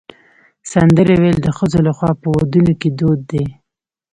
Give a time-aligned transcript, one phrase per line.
[0.71, 3.45] سندرې ویل د ښځو لخوا په ودونو کې دود دی.